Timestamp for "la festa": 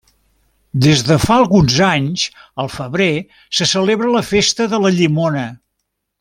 4.17-4.69